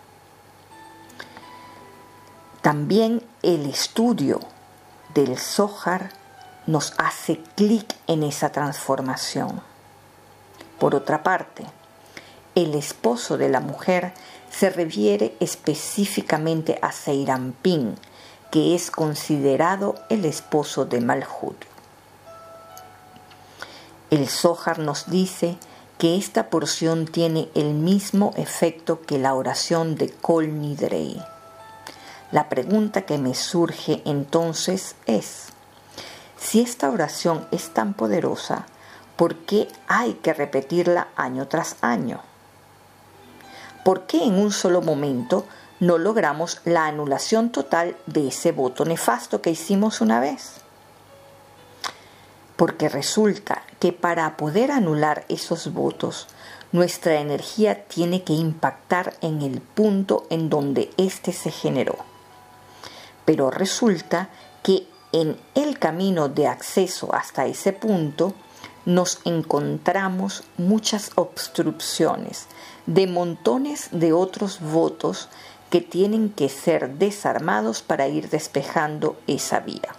También 2.60 3.22
el 3.42 3.64
estudio 3.64 4.40
del 5.14 5.38
Zohar 5.38 6.10
nos 6.66 6.94
hace 6.98 7.40
clic 7.56 7.94
en 8.06 8.22
esa 8.22 8.50
transformación. 8.50 9.60
Por 10.78 10.94
otra 10.94 11.22
parte, 11.22 11.64
el 12.54 12.74
esposo 12.74 13.36
de 13.38 13.48
la 13.48 13.60
mujer 13.60 14.12
se 14.50 14.70
refiere 14.70 15.36
específicamente 15.40 16.78
a 16.82 16.92
Seirampin, 16.92 17.96
que 18.50 18.74
es 18.74 18.90
considerado 18.90 19.94
el 20.08 20.24
esposo 20.24 20.84
de 20.84 21.00
Malhut. 21.00 21.56
El 24.10 24.28
Zohar 24.28 24.78
nos 24.78 25.10
dice 25.10 25.58
que 25.98 26.16
esta 26.16 26.50
porción 26.50 27.06
tiene 27.06 27.48
el 27.54 27.74
mismo 27.74 28.32
efecto 28.36 29.02
que 29.02 29.18
la 29.18 29.34
oración 29.34 29.96
de 29.96 30.10
Kol 30.10 30.60
Nidrei 30.60 31.20
la 32.34 32.48
pregunta 32.48 33.02
que 33.02 33.16
me 33.16 33.32
surge 33.32 34.02
entonces 34.04 34.96
es, 35.06 35.50
si 36.38 36.60
esta 36.60 36.90
oración 36.90 37.46
es 37.50 37.70
tan 37.70 37.94
poderosa, 37.94 38.66
¿por 39.16 39.36
qué 39.36 39.68
hay 39.86 40.14
que 40.14 40.34
repetirla 40.34 41.08
año 41.16 41.48
tras 41.48 41.76
año? 41.80 42.20
¿Por 43.84 44.06
qué 44.06 44.24
en 44.24 44.38
un 44.38 44.50
solo 44.50 44.82
momento 44.82 45.46
no 45.80 45.98
logramos 45.98 46.60
la 46.64 46.86
anulación 46.86 47.50
total 47.50 47.96
de 48.06 48.28
ese 48.28 48.52
voto 48.52 48.84
nefasto 48.84 49.42
que 49.42 49.50
hicimos 49.50 50.00
una 50.00 50.20
vez? 50.20 50.60
Porque 52.56 52.88
resulta 52.88 53.62
que 53.80 53.92
para 53.92 54.36
poder 54.36 54.70
anular 54.70 55.24
esos 55.28 55.72
votos, 55.72 56.28
nuestra 56.72 57.20
energía 57.20 57.84
tiene 57.84 58.22
que 58.22 58.32
impactar 58.32 59.14
en 59.20 59.42
el 59.42 59.60
punto 59.60 60.26
en 60.30 60.50
donde 60.50 60.90
éste 60.96 61.32
se 61.32 61.50
generó 61.50 61.98
pero 63.24 63.50
resulta 63.50 64.28
que 64.62 64.86
en 65.14 65.36
el 65.54 65.78
camino 65.78 66.28
de 66.28 66.48
acceso 66.48 67.14
hasta 67.14 67.46
ese 67.46 67.72
punto 67.72 68.34
nos 68.84 69.20
encontramos 69.24 70.42
muchas 70.58 71.12
obstrucciones 71.14 72.48
de 72.86 73.06
montones 73.06 73.90
de 73.92 74.12
otros 74.12 74.60
votos 74.60 75.28
que 75.70 75.80
tienen 75.80 76.30
que 76.30 76.48
ser 76.48 76.98
desarmados 76.98 77.80
para 77.80 78.08
ir 78.08 78.28
despejando 78.28 79.16
esa 79.28 79.60
vía. 79.60 79.94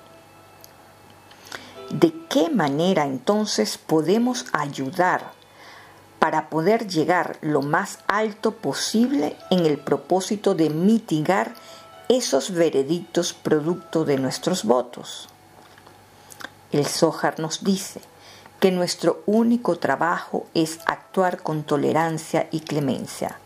¿De 1.92 2.14
qué 2.28 2.50
manera 2.50 3.06
entonces 3.06 3.78
podemos 3.78 4.48
ayudar 4.52 5.32
para 6.20 6.50
poder 6.50 6.90
llegar 6.90 7.38
lo 7.40 7.62
más 7.62 8.00
alto 8.08 8.52
posible 8.52 9.38
en 9.50 9.66
el 9.66 9.78
propósito 9.78 10.56
de 10.56 10.70
mitigar 10.70 11.54
esos 12.10 12.52
veredictos 12.52 13.34
producto 13.34 14.06
de 14.06 14.18
nuestros 14.18 14.64
votos. 14.64 15.28
El 16.72 16.86
Zohar 16.86 17.40
nos 17.40 17.64
dice 17.64 18.02
que 18.60 18.72
nuestro 18.72 19.24
único 19.26 19.80
trabajo 19.80 20.46
es 20.54 20.80
actuar 20.86 21.42
con 21.42 21.64
tolerancia 21.64 22.48
y 22.52 22.60
clemencia, 22.62 23.40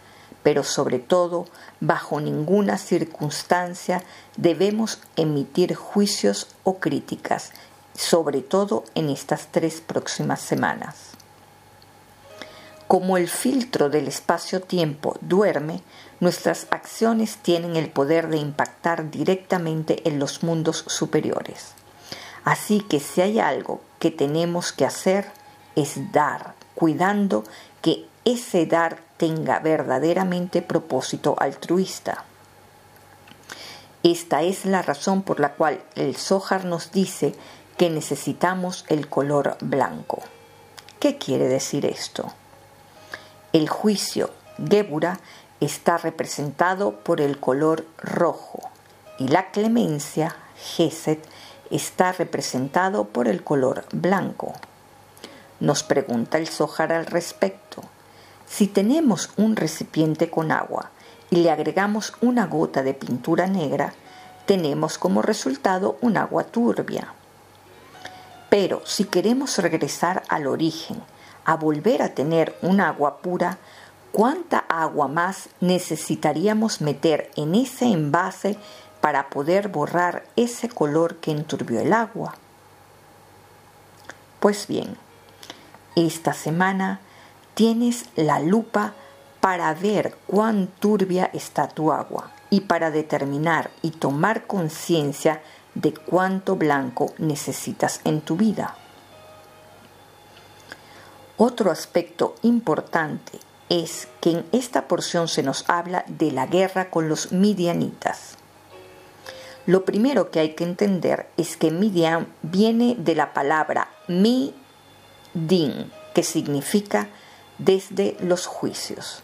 pero 0.44 0.64
sobre 0.64 1.00
todo, 1.00 1.46
bajo 1.80 2.20
ninguna 2.20 2.78
circunstancia 2.78 4.04
debemos 4.36 5.00
emitir 5.16 5.76
juicios 5.76 6.48
o 6.64 6.80
críticas, 6.80 7.52
sobre 7.96 8.42
todo 8.42 8.84
en 8.96 9.10
estas 9.10 9.48
tres 9.52 9.82
próximas 9.82 10.42
semanas. 10.42 10.96
Como 12.88 13.18
el 13.18 13.30
filtro 13.30 13.90
del 13.90 14.08
espacio-tiempo 14.08 15.18
duerme, 15.22 15.84
nuestras 16.20 16.68
acciones 16.72 17.38
tienen 17.38 17.76
el 17.76 17.90
poder 17.90 18.30
de 18.30 18.38
impactar 18.38 19.10
directamente 19.10 20.08
en 20.08 20.20
los 20.20 20.44
mundos 20.44 20.84
superiores. 20.88 21.74
Así 22.44 22.82
que 22.82 23.00
si 23.00 23.22
hay 23.22 23.40
algo 23.40 23.82
que 24.00 24.12
tenemos 24.12 24.72
que 24.72 24.86
hacer 24.86 25.26
es 25.76 26.12
dar, 26.12 26.56
cuidando 26.76 27.44
que 27.82 28.08
ese 28.26 28.66
dar 28.66 29.00
tenga 29.18 29.60
verdaderamente 29.60 30.62
propósito 30.62 31.36
altruista. 31.40 32.26
Esta 34.04 34.44
es 34.44 34.66
la 34.66 34.82
razón 34.82 35.24
por 35.24 35.40
la 35.40 35.54
cual 35.54 35.82
el 35.96 36.16
Zohar 36.16 36.64
nos 36.64 36.92
dice 36.92 37.36
que 37.78 37.90
necesitamos 37.90 38.86
el 38.88 39.10
color 39.10 39.58
blanco. 39.62 40.22
¿Qué 41.00 41.18
quiere 41.18 41.48
decir 41.48 41.86
esto? 41.86 42.34
El 43.52 43.68
juicio, 43.68 44.32
Gebura, 44.58 45.20
está 45.60 45.98
representado 45.98 46.92
por 46.92 47.22
el 47.22 47.40
color 47.40 47.86
rojo 47.98 48.70
y 49.18 49.28
la 49.28 49.52
clemencia, 49.52 50.36
Geset, 50.56 51.24
está 51.70 52.12
representado 52.12 53.06
por 53.06 53.28
el 53.28 53.44
color 53.44 53.86
blanco. 53.92 54.54
Nos 55.60 55.84
pregunta 55.84 56.38
el 56.38 56.48
Zohar 56.48 56.94
al 56.94 57.06
respecto. 57.06 57.84
Si 58.48 58.68
tenemos 58.68 59.32
un 59.38 59.56
recipiente 59.56 60.30
con 60.30 60.52
agua 60.52 60.92
y 61.30 61.38
le 61.38 61.52
agregamos 61.52 62.14
una 62.22 62.48
gota 62.48 62.82
de 62.82 62.94
pintura 62.94 63.48
negra, 63.48 63.94
tenemos 64.46 64.98
como 64.98 65.22
resultado 65.22 65.98
un 66.02 66.18
agua 66.18 66.46
turbia. 66.46 67.14
Pero 68.50 68.82
si 68.86 69.04
queremos 69.04 69.58
regresar 69.60 70.24
al 70.30 70.48
origen, 70.48 71.04
a 71.46 71.56
volver 71.56 72.02
a 72.02 72.16
tener 72.16 72.56
un 72.62 72.82
agua 72.82 73.18
pura, 73.18 73.60
¿cuánta 74.12 74.60
agua 74.60 75.08
más 75.08 75.50
necesitaríamos 75.60 76.82
meter 76.82 77.32
en 77.36 77.56
ese 77.56 77.86
envase 77.86 78.58
para 79.02 79.30
poder 79.30 79.70
borrar 79.70 80.24
ese 80.36 80.70
color 80.70 81.18
que 81.18 81.32
enturbió 81.32 81.80
el 81.80 81.94
agua? 81.94 82.36
Pues 84.40 84.68
bien, 84.68 84.98
esta 85.96 86.34
semana 86.34 87.00
tienes 87.54 88.06
la 88.16 88.40
lupa 88.40 88.94
para 89.42 89.74
ver 89.74 90.16
cuán 90.28 90.68
turbia 90.80 91.30
está 91.34 91.68
tu 91.68 91.92
agua 91.92 92.32
y 92.50 92.62
para 92.62 92.92
determinar 92.92 93.70
y 93.82 93.92
tomar 93.92 94.48
conciencia 94.48 95.42
de 95.76 95.94
cuánto 95.94 96.56
blanco 96.56 97.14
necesitas 97.18 98.02
en 98.04 98.22
tu 98.22 98.36
vida. 98.36 98.76
Otro 101.38 101.72
aspecto 101.72 102.36
importante 102.42 103.40
es 103.70 104.08
que 104.20 104.32
en 104.32 104.46
esta 104.52 104.88
porción 104.88 105.28
se 105.28 105.44
nos 105.44 105.64
habla 105.70 106.04
de 106.08 106.32
la 106.32 106.48
guerra 106.48 106.90
con 106.90 107.08
los 107.08 107.32
midianitas. 107.32 108.38
Lo 109.66 109.86
primero 109.86 110.32
que 110.32 110.40
hay 110.40 110.56
que 110.56 110.64
entender 110.64 111.28
es 111.38 111.56
que 111.56 111.70
Midian 111.70 112.28
viene 112.42 112.96
de 112.98 113.14
la 113.14 113.34
palabra 113.34 113.90
mi 114.08 114.56
din, 115.34 115.92
que 116.16 116.24
significa 116.24 117.08
desde 117.60 118.18
los 118.20 118.48
juicios. 118.48 119.22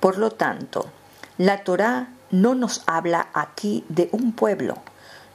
Por 0.00 0.16
lo 0.16 0.30
tanto, 0.30 0.86
la 1.36 1.62
Torá 1.62 2.08
no 2.30 2.54
nos 2.54 2.82
habla 2.86 3.28
aquí 3.34 3.84
de 3.90 4.08
un 4.12 4.32
pueblo, 4.32 4.78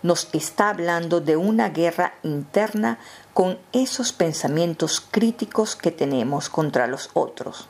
nos 0.02 0.30
está 0.34 0.70
hablando 0.70 1.22
de 1.22 1.38
una 1.38 1.70
guerra 1.70 2.14
interna 2.24 2.98
con 3.34 3.60
esos 3.74 4.12
pensamientos 4.12 5.02
críticos 5.02 5.76
que 5.76 5.92
tenemos 5.92 6.50
contra 6.50 6.88
los 6.88 7.12
otros. 7.13 7.67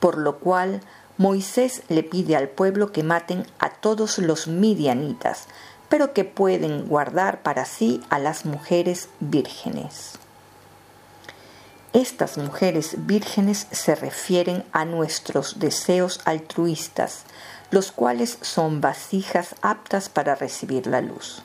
Por 0.00 0.18
lo 0.18 0.38
cual 0.38 0.80
Moisés 1.16 1.82
le 1.88 2.02
pide 2.02 2.36
al 2.36 2.48
pueblo 2.48 2.90
que 2.92 3.02
maten 3.02 3.46
a 3.58 3.70
todos 3.70 4.18
los 4.18 4.48
midianitas, 4.48 5.46
pero 5.88 6.12
que 6.12 6.24
pueden 6.24 6.88
guardar 6.88 7.42
para 7.42 7.64
sí 7.64 8.02
a 8.10 8.18
las 8.18 8.44
mujeres 8.44 9.08
vírgenes. 9.20 10.18
Estas 11.92 12.38
mujeres 12.38 13.06
vírgenes 13.06 13.68
se 13.70 13.94
refieren 13.94 14.64
a 14.72 14.84
nuestros 14.84 15.60
deseos 15.60 16.20
altruistas, 16.24 17.22
los 17.70 17.92
cuales 17.92 18.38
son 18.40 18.80
vasijas 18.80 19.54
aptas 19.62 20.08
para 20.08 20.34
recibir 20.34 20.88
la 20.88 21.00
luz. 21.00 21.44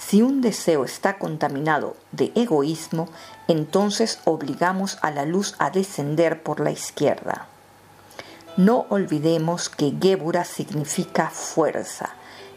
Si 0.00 0.22
un 0.22 0.40
deseo 0.40 0.84
está 0.84 1.18
contaminado 1.18 1.94
de 2.10 2.32
egoísmo, 2.34 3.08
entonces 3.48 4.18
obligamos 4.24 4.98
a 5.02 5.10
la 5.10 5.24
luz 5.24 5.54
a 5.58 5.70
descender 5.70 6.42
por 6.42 6.58
la 6.58 6.72
izquierda. 6.72 7.46
No 8.56 8.86
olvidemos 8.88 9.68
que 9.68 9.94
Gebura 10.00 10.44
significa 10.44 11.30
fuerza, 11.30 12.14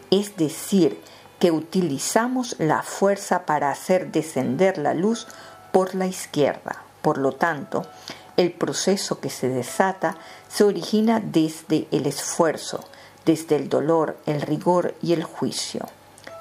es 0.09 0.35
decir, 0.37 0.99
que 1.37 1.51
utilizamos 1.51 2.55
la 2.59 2.81
fuerza 2.81 3.45
para 3.45 3.69
hacer 3.69 4.11
descender 4.11 4.77
la 4.77 4.93
luz 4.93 5.27
por 5.71 5.93
la 5.93 6.07
izquierda. 6.07 6.81
Por 7.01 7.17
lo 7.17 7.33
tanto, 7.33 7.85
el 8.37 8.51
proceso 8.53 9.19
que 9.19 9.29
se 9.29 9.49
desata 9.49 10.15
se 10.47 10.63
origina 10.63 11.19
desde 11.19 11.87
el 11.91 12.07
esfuerzo, 12.07 12.83
desde 13.25 13.57
el 13.57 13.69
dolor, 13.69 14.17
el 14.25 14.41
rigor 14.41 14.95
y 15.03 15.13
el 15.13 15.23
juicio. 15.23 15.85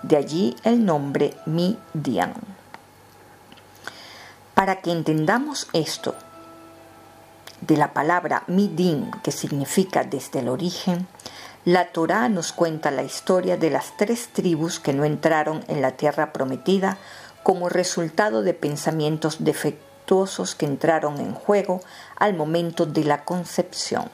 De 0.03 0.17
allí 0.17 0.57
el 0.65 0.85
nombre 0.85 1.35
Midian. 1.47 2.35
Para 4.55 4.81
que 4.81 4.93
entendamos 4.93 5.69
esto, 5.73 6.15
de 7.63 7.77
la 7.77 7.93
palabra 7.93 8.43
Midin, 8.49 9.11
que 9.23 9.33
significa 9.33 10.05
desde 10.05 10.41
el 10.41 10.49
origen, 10.49 11.07
la 11.65 11.93
Torá 11.93 12.29
nos 12.29 12.53
cuenta 12.53 12.91
la 12.91 13.05
historia 13.05 13.57
de 13.57 13.71
las 13.71 13.97
tres 13.97 14.29
tribus 14.33 14.81
que 14.81 14.93
no 14.93 15.05
entraron 15.05 15.65
en 15.69 15.81
la 15.81 15.93
tierra 15.93 16.33
prometida 16.33 16.99
como 17.45 17.69
resultado 17.69 18.43
de 18.43 18.53
pensamientos 18.53 19.45
defectuosos 19.45 20.57
que 20.57 20.67
entraron 20.67 21.19
en 21.19 21.35
juego 21.35 21.81
al 22.17 22.35
momento 22.35 22.85
de 22.85 23.05
la 23.05 23.25
concepción, 23.25 24.11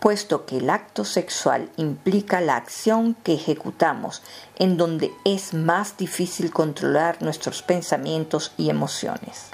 puesto 0.00 0.46
que 0.46 0.58
el 0.58 0.70
acto 0.70 1.04
sexual 1.04 1.70
implica 1.76 2.40
la 2.40 2.56
acción 2.56 3.14
que 3.14 3.34
ejecutamos 3.34 4.22
en 4.56 4.76
donde 4.76 5.12
es 5.24 5.54
más 5.54 5.96
difícil 5.96 6.50
controlar 6.52 7.20
nuestros 7.22 7.62
pensamientos 7.62 8.52
y 8.56 8.70
emociones. 8.70 9.46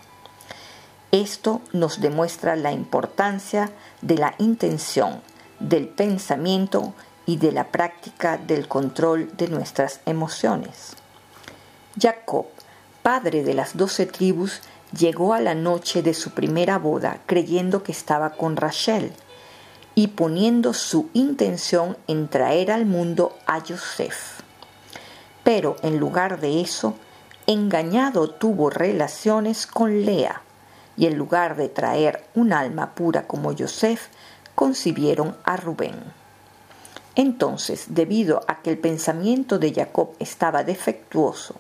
Esto 1.13 1.61
nos 1.73 2.01
demuestra 2.01 2.57
la 2.57 2.73
importancia 2.73 3.71
de 4.03 4.19
la 4.19 4.35
intención, 4.39 5.23
del 5.61 5.89
pensamiento 5.89 6.93
y 7.27 7.37
de 7.37 7.53
la 7.53 7.69
práctica 7.69 8.37
del 8.37 8.69
control 8.69 9.35
de 9.37 9.49
nuestras 9.49 10.01
emociones. 10.05 10.97
Jacob 11.99 12.47
padre 13.05 13.45
de 13.45 13.53
las 13.53 13.77
doce 13.77 14.07
tribus, 14.07 14.63
llegó 14.99 15.35
a 15.35 15.41
la 15.41 15.55
noche 15.55 16.03
de 16.03 16.15
su 16.15 16.31
primera 16.31 16.79
boda 16.79 17.19
creyendo 17.27 17.83
que 17.83 17.93
estaba 17.93 18.31
con 18.31 18.57
Rachel 18.57 19.13
y 19.95 20.09
poniendo 20.09 20.75
su 20.75 21.09
intención 21.13 21.97
en 22.07 22.29
traer 22.29 22.71
al 22.71 22.87
mundo 22.87 23.37
a 23.47 23.61
Joseph. 23.61 24.41
Pero 25.45 25.77
en 25.83 25.99
lugar 25.99 26.41
de 26.41 26.61
eso, 26.61 26.95
engañado 27.47 28.31
tuvo 28.31 28.71
relaciones 28.71 29.67
con 29.67 30.05
Lea, 30.05 30.43
y 30.97 31.07
en 31.07 31.17
lugar 31.17 31.57
de 31.57 31.69
traer 31.69 32.25
un 32.35 32.53
alma 32.53 32.95
pura 32.95 33.27
como 33.27 33.55
Joseph, 33.57 34.09
concibieron 34.55 35.37
a 35.45 35.57
Rubén. 35.57 35.97
Entonces, 37.17 37.87
debido 37.89 38.41
a 38.49 38.63
que 38.63 38.71
el 38.71 38.79
pensamiento 38.79 39.59
de 39.59 39.73
Jacob 39.73 40.11
estaba 40.19 40.65
defectuoso, 40.65 41.55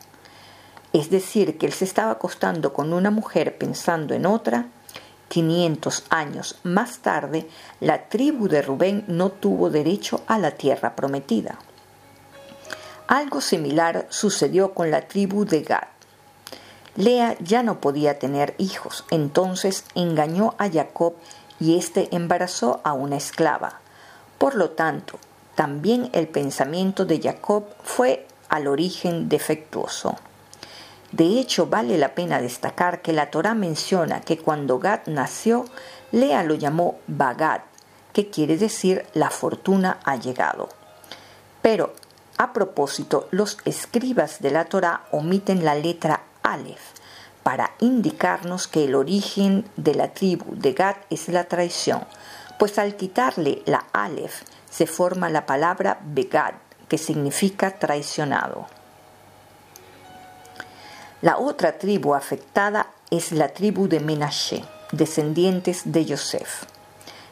es 0.92 1.10
decir, 1.10 1.58
que 1.58 1.66
él 1.66 1.72
se 1.72 1.84
estaba 1.84 2.12
acostando 2.12 2.72
con 2.72 2.92
una 2.92 3.10
mujer 3.10 3.58
pensando 3.58 4.14
en 4.14 4.26
otra, 4.26 4.66
500 5.28 6.04
años 6.10 6.58
más 6.62 6.98
tarde, 6.98 7.48
la 7.80 8.08
tribu 8.08 8.48
de 8.48 8.62
Rubén 8.62 9.04
no 9.08 9.30
tuvo 9.30 9.70
derecho 9.70 10.22
a 10.26 10.38
la 10.38 10.52
tierra 10.52 10.94
prometida. 10.94 11.58
Algo 13.06 13.40
similar 13.40 14.06
sucedió 14.08 14.72
con 14.72 14.90
la 14.90 15.08
tribu 15.08 15.44
de 15.44 15.62
Gad. 15.62 15.88
Lea 16.96 17.36
ya 17.40 17.62
no 17.62 17.80
podía 17.80 18.18
tener 18.18 18.54
hijos, 18.58 19.04
entonces 19.10 19.84
engañó 19.94 20.54
a 20.58 20.70
Jacob 20.70 21.14
y 21.58 21.76
éste 21.76 22.08
embarazó 22.12 22.80
a 22.84 22.92
una 22.92 23.16
esclava. 23.16 23.80
Por 24.38 24.54
lo 24.54 24.70
tanto, 24.70 25.18
también 25.54 26.10
el 26.12 26.28
pensamiento 26.28 27.04
de 27.04 27.20
Jacob 27.20 27.64
fue 27.82 28.26
al 28.48 28.66
origen 28.66 29.28
defectuoso. 29.28 30.16
De 31.14 31.38
hecho, 31.38 31.68
vale 31.68 31.96
la 31.96 32.16
pena 32.16 32.40
destacar 32.40 33.00
que 33.00 33.12
la 33.12 33.30
Torá 33.30 33.54
menciona 33.54 34.20
que 34.20 34.36
cuando 34.36 34.80
Gad 34.80 35.02
nació, 35.06 35.64
Lea 36.10 36.42
lo 36.42 36.56
llamó 36.56 36.98
Bagad, 37.06 37.60
que 38.12 38.30
quiere 38.30 38.56
decir 38.56 39.06
la 39.14 39.30
fortuna 39.30 40.00
ha 40.02 40.16
llegado. 40.16 40.70
Pero, 41.62 41.94
a 42.36 42.52
propósito, 42.52 43.28
los 43.30 43.58
escribas 43.64 44.40
de 44.40 44.50
la 44.50 44.64
Torá 44.64 45.04
omiten 45.12 45.64
la 45.64 45.76
letra 45.76 46.22
Aleph 46.42 46.82
para 47.44 47.74
indicarnos 47.78 48.66
que 48.66 48.86
el 48.86 48.96
origen 48.96 49.70
de 49.76 49.94
la 49.94 50.14
tribu 50.14 50.46
de 50.56 50.72
Gad 50.72 50.96
es 51.10 51.28
la 51.28 51.44
traición, 51.44 52.02
pues 52.58 52.76
al 52.80 52.96
quitarle 52.96 53.62
la 53.66 53.84
Aleph 53.92 54.42
se 54.68 54.88
forma 54.88 55.30
la 55.30 55.46
palabra 55.46 56.00
Begad, 56.02 56.54
que 56.88 56.98
significa 56.98 57.78
traicionado. 57.78 58.66
La 61.24 61.38
otra 61.38 61.78
tribu 61.78 62.14
afectada 62.14 62.88
es 63.10 63.32
la 63.32 63.48
tribu 63.48 63.88
de 63.88 63.98
Menashe, 63.98 64.62
descendientes 64.92 65.80
de 65.86 66.04
Yosef. 66.04 66.64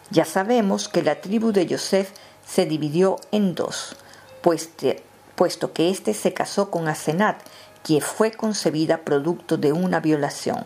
Ya 0.08 0.24
sabemos 0.24 0.88
que 0.88 1.02
la 1.02 1.20
tribu 1.20 1.52
de 1.52 1.66
Yosef 1.66 2.10
se 2.42 2.64
dividió 2.64 3.18
en 3.32 3.54
dos, 3.54 3.94
puesto 4.40 5.72
que 5.74 5.90
éste 5.90 6.14
se 6.14 6.32
casó 6.32 6.70
con 6.70 6.88
Asenat, 6.88 7.42
que 7.84 8.00
fue 8.00 8.32
concebida 8.32 9.02
producto 9.04 9.58
de 9.58 9.74
una 9.74 10.00
violación, 10.00 10.64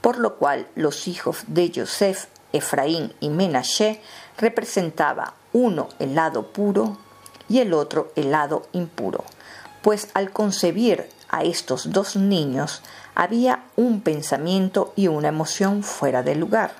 por 0.00 0.18
lo 0.18 0.34
cual 0.34 0.66
los 0.74 1.06
hijos 1.06 1.44
de 1.46 1.70
Yosef, 1.70 2.26
Efraín 2.52 3.12
y 3.20 3.28
Menashe 3.28 4.00
representaba 4.38 5.34
uno 5.52 5.88
el 6.00 6.16
lado 6.16 6.48
puro 6.48 6.98
y 7.48 7.60
el 7.60 7.72
otro 7.72 8.10
el 8.16 8.32
lado 8.32 8.66
impuro, 8.72 9.22
pues 9.82 10.08
al 10.14 10.32
concebir 10.32 11.14
a 11.28 11.42
estos 11.42 11.92
dos 11.92 12.16
niños 12.16 12.82
había 13.14 13.64
un 13.76 14.00
pensamiento 14.00 14.92
y 14.96 15.08
una 15.08 15.28
emoción 15.28 15.82
fuera 15.82 16.22
de 16.22 16.34
lugar. 16.34 16.72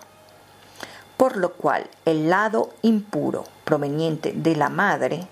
Por 1.16 1.36
lo 1.36 1.54
cual 1.54 1.88
el 2.04 2.28
lado 2.28 2.70
impuro 2.82 3.44
proveniente 3.64 4.32
de 4.34 4.54
la 4.54 4.68
madre 4.68 5.26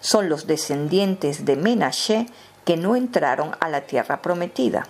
son 0.00 0.28
los 0.28 0.46
descendientes 0.46 1.44
de 1.44 1.56
Menashe 1.56 2.26
que 2.64 2.76
no 2.76 2.96
entraron 2.96 3.56
a 3.60 3.68
la 3.68 3.82
tierra 3.82 4.22
prometida. 4.22 4.86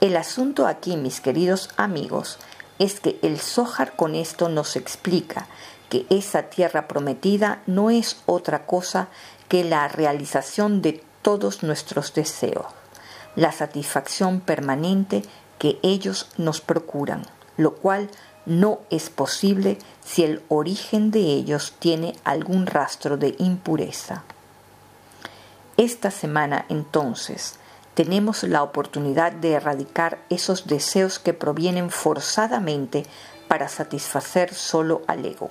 El 0.00 0.16
asunto 0.16 0.66
aquí, 0.66 0.96
mis 0.96 1.20
queridos 1.20 1.70
amigos, 1.76 2.38
es 2.78 3.00
que 3.00 3.18
el 3.22 3.38
Zohar 3.40 3.96
con 3.96 4.14
esto 4.14 4.48
nos 4.48 4.76
explica 4.76 5.48
que 5.88 6.06
esa 6.10 6.44
tierra 6.44 6.86
prometida 6.86 7.62
no 7.66 7.90
es 7.90 8.22
otra 8.26 8.64
cosa 8.64 9.08
que 9.48 9.64
la 9.64 9.88
realización 9.88 10.82
de 10.82 11.02
todos 11.28 11.62
nuestros 11.62 12.14
deseos, 12.14 12.64
la 13.36 13.52
satisfacción 13.52 14.40
permanente 14.40 15.20
que 15.58 15.78
ellos 15.82 16.30
nos 16.38 16.62
procuran, 16.62 17.26
lo 17.58 17.74
cual 17.74 18.08
no 18.46 18.78
es 18.88 19.10
posible 19.10 19.76
si 20.02 20.24
el 20.24 20.40
origen 20.48 21.10
de 21.10 21.20
ellos 21.20 21.74
tiene 21.80 22.16
algún 22.24 22.64
rastro 22.64 23.18
de 23.18 23.34
impureza. 23.40 24.22
Esta 25.76 26.10
semana 26.10 26.64
entonces 26.70 27.56
tenemos 27.92 28.42
la 28.44 28.62
oportunidad 28.62 29.32
de 29.32 29.52
erradicar 29.52 30.20
esos 30.30 30.66
deseos 30.66 31.18
que 31.18 31.34
provienen 31.34 31.90
forzadamente 31.90 33.04
para 33.48 33.68
satisfacer 33.68 34.54
solo 34.54 35.02
al 35.06 35.26
ego, 35.26 35.50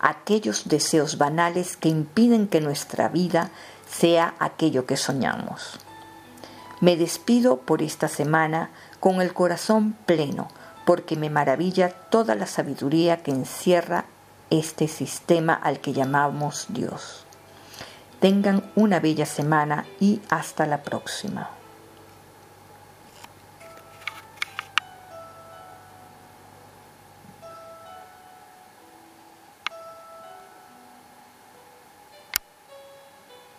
aquellos 0.00 0.68
deseos 0.68 1.18
banales 1.18 1.76
que 1.76 1.90
impiden 1.90 2.48
que 2.48 2.62
nuestra 2.62 3.10
vida 3.10 3.50
sea 3.98 4.34
aquello 4.38 4.86
que 4.86 4.96
soñamos. 4.96 5.78
Me 6.80 6.96
despido 6.96 7.58
por 7.58 7.80
esta 7.82 8.08
semana 8.08 8.70
con 9.00 9.22
el 9.22 9.32
corazón 9.32 9.96
pleno, 10.04 10.48
porque 10.84 11.16
me 11.16 11.30
maravilla 11.30 11.88
toda 11.88 12.34
la 12.34 12.46
sabiduría 12.46 13.22
que 13.22 13.30
encierra 13.30 14.04
este 14.50 14.86
sistema 14.86 15.54
al 15.54 15.80
que 15.80 15.92
llamamos 15.92 16.66
Dios. 16.68 17.24
Tengan 18.20 18.62
una 18.76 19.00
bella 19.00 19.26
semana 19.26 19.84
y 20.00 20.20
hasta 20.28 20.66
la 20.66 20.82
próxima. 20.82 21.55